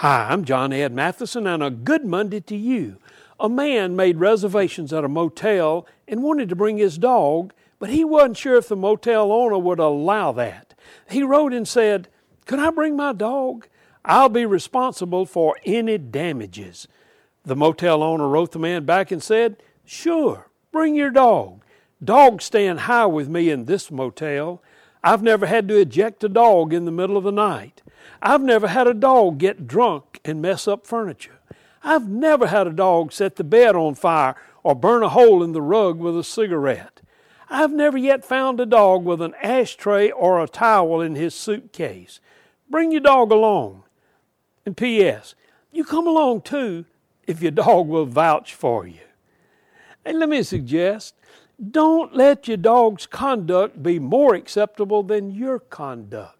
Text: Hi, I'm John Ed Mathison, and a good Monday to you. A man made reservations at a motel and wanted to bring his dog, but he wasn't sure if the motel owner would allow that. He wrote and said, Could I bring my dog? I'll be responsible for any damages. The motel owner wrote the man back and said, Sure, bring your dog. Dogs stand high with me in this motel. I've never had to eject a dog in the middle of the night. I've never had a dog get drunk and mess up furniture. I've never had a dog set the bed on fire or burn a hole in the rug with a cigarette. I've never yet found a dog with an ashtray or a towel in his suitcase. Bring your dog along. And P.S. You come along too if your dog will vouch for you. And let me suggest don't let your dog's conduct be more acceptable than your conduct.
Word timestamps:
Hi, 0.00 0.28
I'm 0.30 0.46
John 0.46 0.72
Ed 0.72 0.94
Mathison, 0.94 1.46
and 1.46 1.62
a 1.62 1.68
good 1.68 2.06
Monday 2.06 2.40
to 2.40 2.56
you. 2.56 2.96
A 3.38 3.50
man 3.50 3.94
made 3.94 4.16
reservations 4.16 4.94
at 4.94 5.04
a 5.04 5.10
motel 5.10 5.86
and 6.08 6.22
wanted 6.22 6.48
to 6.48 6.56
bring 6.56 6.78
his 6.78 6.96
dog, 6.96 7.52
but 7.78 7.90
he 7.90 8.02
wasn't 8.02 8.38
sure 8.38 8.56
if 8.56 8.68
the 8.68 8.76
motel 8.76 9.30
owner 9.30 9.58
would 9.58 9.78
allow 9.78 10.32
that. 10.32 10.72
He 11.10 11.22
wrote 11.22 11.52
and 11.52 11.68
said, 11.68 12.08
Could 12.46 12.60
I 12.60 12.70
bring 12.70 12.96
my 12.96 13.12
dog? 13.12 13.66
I'll 14.02 14.30
be 14.30 14.46
responsible 14.46 15.26
for 15.26 15.58
any 15.66 15.98
damages. 15.98 16.88
The 17.44 17.54
motel 17.54 18.02
owner 18.02 18.26
wrote 18.26 18.52
the 18.52 18.58
man 18.58 18.86
back 18.86 19.10
and 19.10 19.22
said, 19.22 19.62
Sure, 19.84 20.48
bring 20.72 20.94
your 20.94 21.10
dog. 21.10 21.62
Dogs 22.02 22.46
stand 22.46 22.80
high 22.80 23.04
with 23.04 23.28
me 23.28 23.50
in 23.50 23.66
this 23.66 23.90
motel. 23.90 24.62
I've 25.04 25.22
never 25.22 25.44
had 25.44 25.68
to 25.68 25.78
eject 25.78 26.24
a 26.24 26.28
dog 26.30 26.72
in 26.72 26.86
the 26.86 26.90
middle 26.90 27.18
of 27.18 27.24
the 27.24 27.30
night. 27.30 27.82
I've 28.22 28.42
never 28.42 28.68
had 28.68 28.86
a 28.86 28.94
dog 28.94 29.38
get 29.38 29.66
drunk 29.66 30.20
and 30.24 30.42
mess 30.42 30.68
up 30.68 30.86
furniture. 30.86 31.38
I've 31.82 32.08
never 32.08 32.48
had 32.48 32.66
a 32.66 32.72
dog 32.72 33.12
set 33.12 33.36
the 33.36 33.44
bed 33.44 33.74
on 33.74 33.94
fire 33.94 34.36
or 34.62 34.74
burn 34.74 35.02
a 35.02 35.08
hole 35.08 35.42
in 35.42 35.52
the 35.52 35.62
rug 35.62 35.98
with 35.98 36.18
a 36.18 36.24
cigarette. 36.24 37.00
I've 37.48 37.72
never 37.72 37.98
yet 37.98 38.24
found 38.24 38.60
a 38.60 38.66
dog 38.66 39.04
with 39.04 39.20
an 39.20 39.34
ashtray 39.42 40.10
or 40.10 40.40
a 40.40 40.48
towel 40.48 41.00
in 41.00 41.14
his 41.14 41.34
suitcase. 41.34 42.20
Bring 42.68 42.92
your 42.92 43.00
dog 43.00 43.32
along. 43.32 43.84
And 44.64 44.76
P.S. 44.76 45.34
You 45.72 45.84
come 45.84 46.06
along 46.06 46.42
too 46.42 46.84
if 47.26 47.42
your 47.42 47.50
dog 47.50 47.88
will 47.88 48.06
vouch 48.06 48.54
for 48.54 48.86
you. 48.86 49.00
And 50.04 50.18
let 50.18 50.28
me 50.28 50.42
suggest 50.42 51.14
don't 51.70 52.14
let 52.14 52.48
your 52.48 52.56
dog's 52.56 53.06
conduct 53.06 53.82
be 53.82 53.98
more 53.98 54.34
acceptable 54.34 55.02
than 55.02 55.30
your 55.30 55.58
conduct. 55.58 56.39